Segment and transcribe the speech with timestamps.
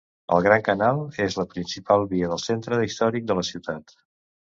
[0.35, 3.95] El Gran canal és la principal via del centre històric de la ciutat.